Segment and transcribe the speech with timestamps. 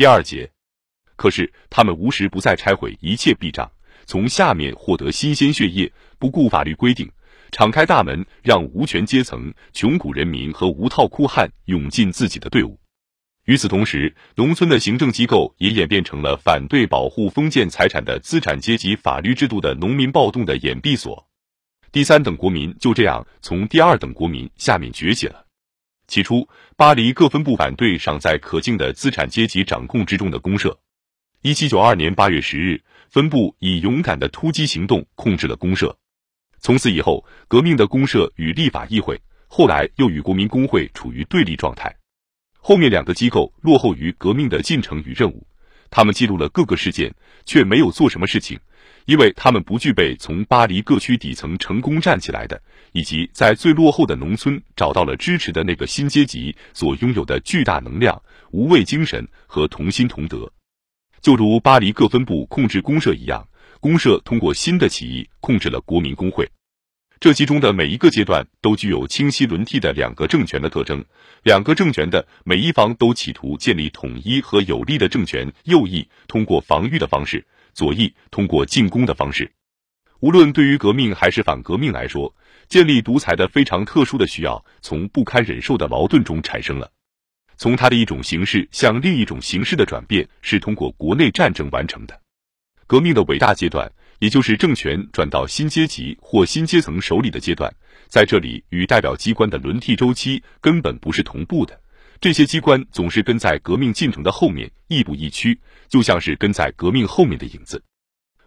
[0.00, 0.50] 第二节。
[1.14, 3.70] 可是他们无时不在拆毁一切壁障，
[4.06, 7.06] 从下面获得新鲜血液，不顾法律规定，
[7.52, 12.80] 敞开大门，让无权阶层、穷苦人民和无套酷汉涌进自己的队伍。
[13.44, 21.28] 与此同时，农村的行政机构也演变成了反对保护封建财产的资产阶级法律制度的农民暴动的掩蔽所。
[21.92, 25.44] 第三等国民就这样从第二等国民下面崛起了。
[26.10, 26.46] 起初，
[26.76, 30.76] 巴黎各分部反对尚在可敬的资产阶级掌控之中的公社。
[31.40, 35.96] 一七九二年八月十日，分部以勇敢的突击行动控制了公社。
[36.58, 41.94] 从此以后，革命的公社与立法议会，后来又与国民工会处于对立状态。
[42.58, 45.46] 后面两个机构落后于革命的进程与任务，
[45.90, 47.14] 他们记录了各个事件，
[47.46, 48.58] 却没有做什么事情，
[49.06, 52.60] 因为他们不具备从巴黎各区底层成功站起来的，
[52.92, 60.50] 以及在最落后的农村找到了支持的那个新阶级所拥有的巨大能量、无畏精神和同心同德。
[61.20, 63.46] 就如巴黎各分部控制公社一样，
[63.80, 66.48] 公社通过新的起义控制了国民工会。
[67.18, 71.04] 这其中的每一个阶段都具有清晰轮替的两个政权的特征，
[71.42, 75.46] 两个政权的每一方都企图建立统一和有力的政权。
[75.64, 79.50] 右翼通过防御的方式，左翼通过进攻的方式。
[80.20, 82.34] 无论对于革命还是反革命来说，
[82.68, 86.90] 建立独裁的非常特殊的需要从不堪忍受的矛盾中产生了。
[87.56, 92.20] 从它的一种形式向另一种形式的转变是通过国内战争完成的。
[92.86, 93.90] 革命的伟大阶段。
[94.20, 97.74] 也就是政权转到新阶级或新阶层手里的阶段，
[98.06, 101.80] 在这里与代表机关的轮替周期根本不是同步的。
[102.20, 107.82] 这些机关总是跟在革命进程的后面，亦步亦趋，就像是跟在革命后面的影子。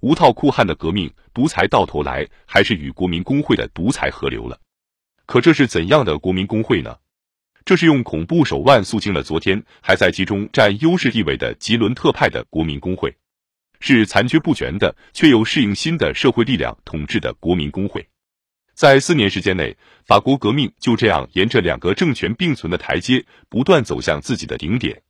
[0.00, 4.58] 无套酷汉的革命独裁到头来还是与国民工会的独裁合流了。
[5.26, 6.96] 可这是怎样的国民工会呢？
[7.66, 13.14] 这是用恐怖手腕肃清了昨天还在其中占优势地位的吉伦特派的国民工会。
[13.80, 18.08] 是残缺不全的，却又适应新的社会力量统治的国民工会。
[18.78, 19.76] 在四年时间内，
[20.06, 25.02] 法国革命就这样沿着两个政权并存的台阶，不断走向自己的顶点。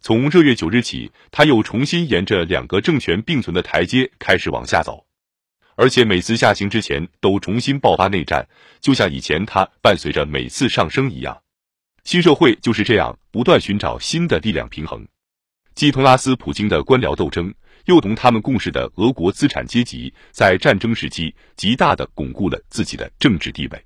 [0.00, 5.04] 从热月九日起，他又重新沿着两个政权并存的台阶开始往下走，
[5.74, 8.48] 而且每次下行之前都重新爆发内战，
[8.80, 11.38] 就像以前他伴随着每次上升一样。
[12.04, 15.06] 新社会就是这样不断寻找新的力量平衡，
[15.74, 17.52] 继同拉斯普京的官僚斗争。
[17.86, 23.84] 又同他们共事的俄国资产阶级在战争时期极大的巩固了自己的政治地位。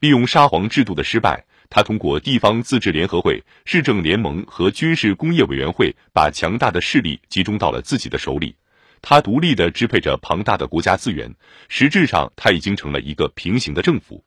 [0.00, 8.56] 利用沙皇制度的失败，他通过地方自治联合会、市政联盟和军事工业委员会，把强大的势力集中到了自己的手里。
[9.00, 11.32] 他独立的支配着庞大的国家资源，
[11.68, 14.24] 实质上他已经成了一个平行的政府。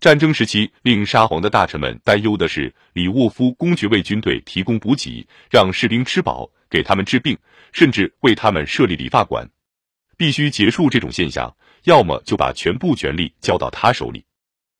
[0.00, 6.50] 战争时期，令沙皇的大臣们担忧的是，里沃夫公爵为军队提供补给，让士兵吃饱。
[6.72, 7.36] 给他们治病，
[7.70, 9.46] 甚至为他们设立理发馆，
[10.16, 14.24] 必须结束这种现象，要么就把全部权力交到他手里。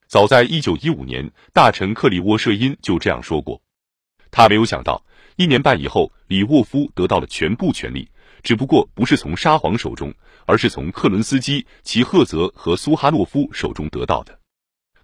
[0.07, 3.61] 早在一九一五年，大臣克里沃舍因就这样说过。
[4.31, 5.05] 他没有想到，
[5.35, 8.09] 一年半以后，里沃夫得到了全部权力，
[8.41, 10.11] 只不过不是从沙皇手中，
[10.47, 14.39] 而是从克伦斯基、齐赫泽和苏哈诺夫手中得到的。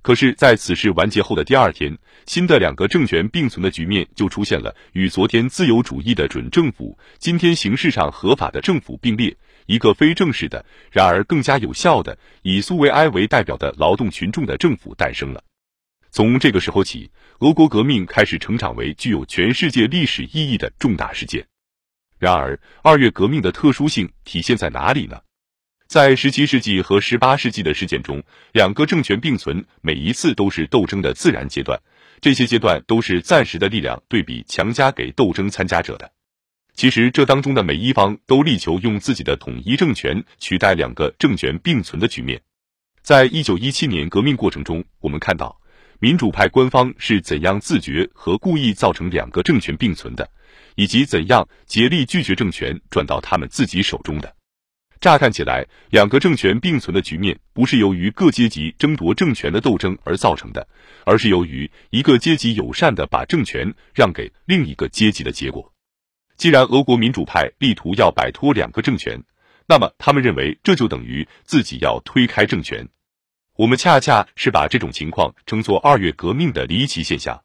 [0.02, 15.44] 可是，在此事完结后的第二天，新的两个政权并存的局面就出现了，与昨天自由主义的准政府、今天形式上合法的政府并列，一个非正式的，然而更加有效的，以苏维埃为代表的劳动群众的政府诞生了。
[16.12, 21.46] 从这个时候起，俄国革命开始成长为具有全世界历史意义的重大事件。
[22.18, 25.20] 然而，二月革命的特殊性体现在哪里呢？
[25.90, 31.82] 在十七世纪和十八世纪的事件中，两个政权并存，每一次都是斗争的自然阶段。
[32.22, 36.12] 这些阶段都是暂时的力量对比强加给斗争参加者的。
[36.76, 42.40] 其实，这当中的每一方都力求用自己的统一政权取代两个政权并存的局面。
[43.02, 45.60] 在一九一七年革命过程中，我们看到
[45.98, 50.30] 民主派官方是怎样自觉和故意造成两个政权并存的，
[50.76, 54.36] 以及怎样竭力拒绝政权转到他们自己手中的。
[55.02, 60.68] 乍看起来，两个政权并存的局面不是由于各阶级争夺政权的斗争而造成的，
[61.06, 65.72] 而是由于一个阶级友善的把政权让给另一个阶级的结果。
[66.36, 69.24] 既然俄国民主派力图要摆脱两个政权，
[69.68, 72.86] 那么他们认为这就等于自己要推开政权。
[73.56, 77.42] 我们恰恰是把这种情况称作二月革命的离奇现象。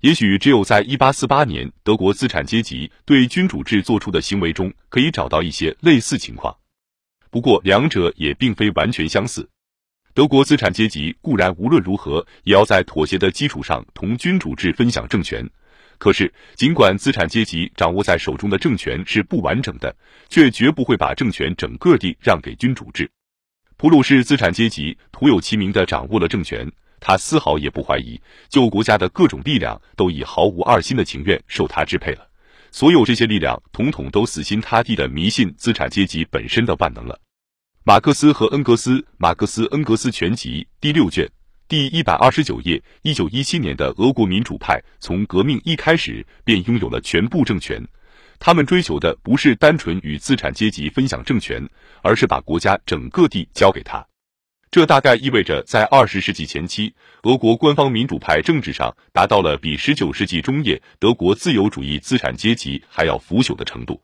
[0.00, 6.56] 也许只有在一八四八年德国资产阶级对君主制做出的行为中，可以找到一些类似情况。
[7.30, 9.48] 不过，两者也并非完全相似。
[10.12, 15.48] 德国资产阶级固然无论如何也要在妥协的基础上同君主制分享政权，
[15.98, 19.94] 可是，尽管资产阶级掌握在手中的政权是不完整的，
[20.28, 23.08] 却绝不会把政权整个地让给君主制。
[23.76, 32.29] 普鲁士资产阶级徒有其名的掌握了政权，他丝毫也不怀疑旧国家的各种力量都已毫无二心的情愿受他支配了。
[32.72, 37.18] 所有这些力量统统都死心塌地的迷信资产阶级本身的万能了。
[37.84, 41.28] 马克思和恩格斯《马克思恩格斯全集》第六卷。
[41.66, 47.80] 第一百二十九页，一九一七年的俄国民主派从革命一开始便拥有了全部政权。
[48.40, 51.64] 他们追求的不是单纯与资产阶级分享政权，
[52.02, 54.04] 而是把国家整个地交给他。
[54.70, 56.94] 这大概意味着，在二十世纪前期，
[57.24, 64.00] 俄国官方民主派政治上达到了比十九世纪中叶德国自由主义资产阶级还要腐朽的程度。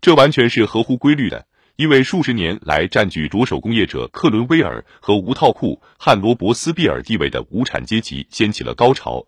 [0.00, 1.46] 这完全是合乎规律的。
[1.76, 9.24] 因为数十年来占据着手工业者克伦威尔和无套裤汉罗伯斯庇尔地位的无产阶级掀起了高潮，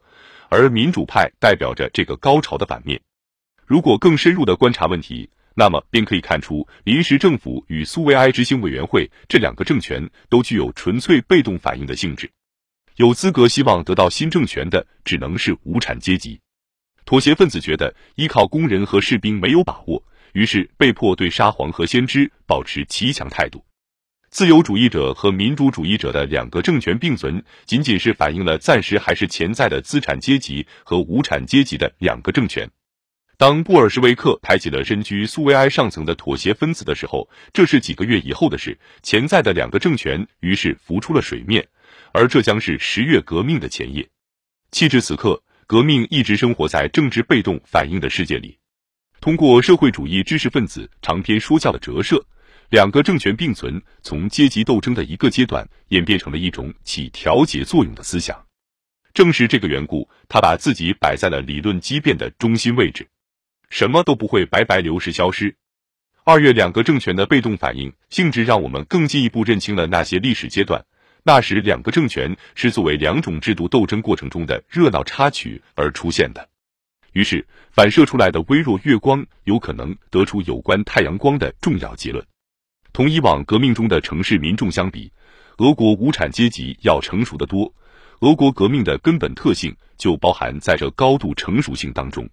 [0.51, 3.01] 而民主派代表着这个高潮的反面。
[3.65, 12.31] 如果更深入的观察问题，那么便可以看出，临时政府与苏维埃执行委员会这两个政权都具有纯粹被动反应的性质。
[12.97, 16.41] 有资格希望得到新政权的，只能是无产阶级。
[17.05, 20.03] 妥协分子觉得依靠工人和士兵没有把握。
[20.33, 23.65] 于是被迫对沙皇和先知保持极强态度。
[24.31, 32.69] 自由主义者和民主主义者的两个政权并存，仅仅是反映了暂时还是潜在的资产阶级和无产阶级的两个政权。
[33.37, 38.79] 当布尔什维克排起了身居苏维埃上层的妥协分子的时候，这是几个月以后的事。
[39.03, 41.67] 潜在的两个政权于是浮出了水面，
[42.13, 44.09] 而这将是十月革命的前夜。
[44.71, 48.57] 弃至此刻，革命一直生活在政治被动反应的世界里。
[49.21, 52.25] 通过社会主义知识分子长篇说教的折射，
[52.71, 58.47] 两个政权并存，从阶级斗争的一个阶段演变成了一种起调节作用的思想。
[59.13, 63.09] 正是这个缘故，他把自己摆在了理论激变的中心位置，
[63.75, 65.57] 什么都不会白白流逝消失。
[66.23, 70.81] 二月两个政权的被动反应性质，让我们更进一步认清了那些历史阶段。
[71.25, 76.49] 那时，两个政权是作为两种制度斗争过程中的热闹插曲而出现的。
[77.15, 82.25] 于是，反射出来的微弱月光有可能得出有关太阳光的重要结论。
[82.93, 85.11] 同以往革命中的城市民众相比，
[85.57, 87.75] 俄国无产阶级要成熟得多。
[88.21, 92.31] 俄国革命的根本特性就包含在这高度成熟性当中。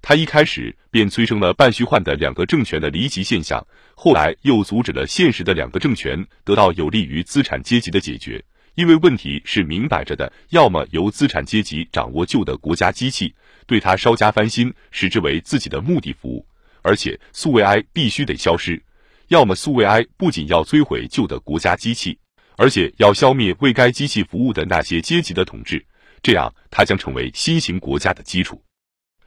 [0.00, 3.64] 它一开始便催生了半虚幻的两个政权的离奇现象，
[3.94, 8.42] 后来又阻止了现实的两个政权得到有利于资产阶级的解决。
[8.74, 13.34] 因为问题是明摆着的，要么由资产阶级掌握旧的国家机器，
[13.66, 16.46] 对它稍加翻新，使之为自己的目的服务，
[16.82, 18.80] 而且苏维埃必须得消失；
[19.26, 22.16] 要么苏维埃不仅要摧毁旧的国家机器，
[22.56, 25.84] 而且要消灭为该机器服务的那些阶级的统治，
[26.22, 28.62] 这样它将成为新型国家的基础。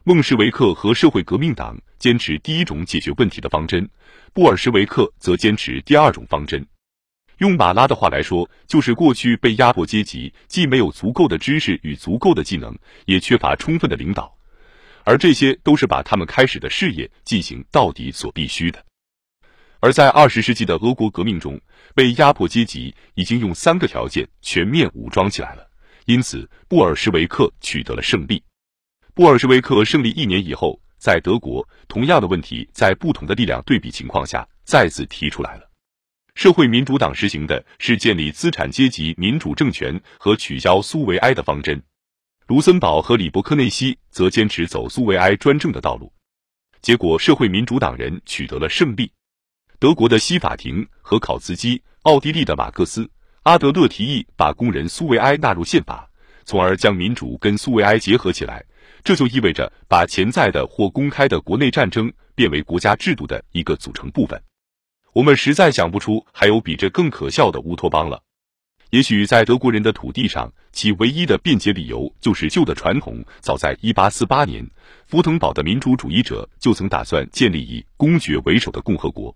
[0.03, 3.88] 孟什维克和社会革命党坚持第一种解决问题的方针，
[4.33, 6.65] 布尔什维克则坚持第二种方针。
[7.38, 12.75] 用马拉的话来说，就是过去被压迫阶级既没有足够的知识与足够的技能，
[13.06, 14.36] 也缺乏充分的领导，
[15.03, 18.83] 而这些都是把他们开始的事业进行到底所必须的。
[19.81, 21.62] 而在二十世纪的俄国革命中，
[21.94, 25.69] 被压迫阶级已经用三个条件全面武装起来了，
[26.06, 28.42] 因此布尔什维克取得了胜利。
[29.13, 35.69] 布尔什维克胜利一年以后，在德国，同样的问题在不同的力量对比情况下再次提出来了。
[36.33, 41.81] 社会民主党实行的是建立资产阶级民主政权和取消苏维埃的方针，
[42.47, 46.12] 卢森堡和里伯克内西则坚持走苏维埃专政的道路。
[46.81, 49.12] 结果，社会民主党人取得了胜利。
[49.77, 53.07] 德国的西法庭和考茨基，奥地利的马克思、
[53.43, 56.09] 阿德勒提议把工人苏维埃纳入宪法，
[56.45, 58.63] 从而将民主跟苏维埃结合起来。
[59.03, 64.41] 这就意味着把潜在的或公开的国内战争变为国家制度的一个组成部分。
[65.13, 68.22] 我们实在想不出还有比这更可笑的乌托邦了。
[68.91, 73.24] 也许在德国人的土地上，其唯一的辩解理由就是旧的传统。
[73.39, 74.70] 早在1848年，
[75.05, 79.34] 福腾堡的民主主义者就曾打算建立以公爵为首的共和国。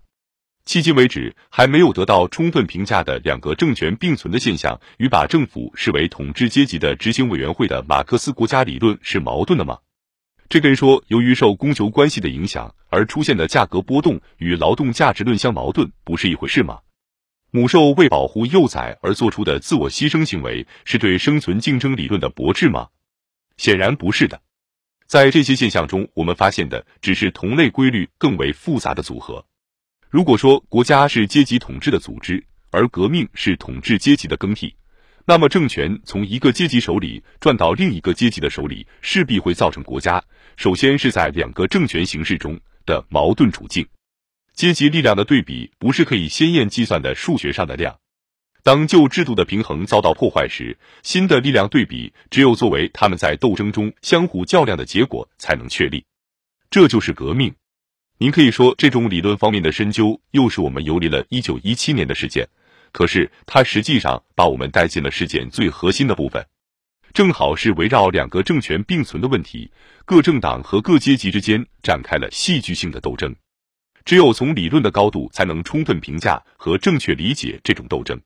[0.66, 9.78] 迄今为止还没有得到充分评价的两个政权并存的现象，与把政府视为统治阶级的执行委员会的马克思国家理论是矛盾的吗？
[10.48, 16.80] 这跟说由于受供求关系的影响而出现的价格波动与劳动价值论相矛盾，不是一回事吗？
[17.52, 22.88] 母兽为保护幼崽而做出的自我牺牲行为，是对生存竞争理论的驳斥吗？
[23.56, 24.42] 显然不是的。
[25.06, 29.46] 在这些现象中，我们发现的只是同类规律更为复杂的组合。
[30.16, 34.74] 如果说国家是阶级统治的组织，而革命是统治阶级的更替。
[35.26, 40.24] 那么，政权从一个阶级手里转到另一个阶级的手里，势必会造成国家，
[40.56, 43.86] 首先是在两个政权形式中的矛盾处境。
[44.54, 47.94] 阶级力量的对比不是可以鲜艳计算的数学上的量。
[48.62, 56.06] 当旧制度的平衡遭到破坏时，新的力量对比只有作为他们在斗争中相互较量的结果才能确立。
[56.70, 57.54] 这就是革命。
[58.18, 62.48] 您可以说，这种理论方面的深究又是我们游离了一九一七年的事件。
[62.90, 66.46] 可是，它实际上把我们带进了事件最核心的部分，
[67.12, 69.70] 正好是围绕两个政权并存的问题，
[70.06, 73.36] 各政党和各阶级之间展开了戏剧性的斗争。
[74.06, 78.18] 只有从理论的高度，才能充分评价和正确理解这种斗争。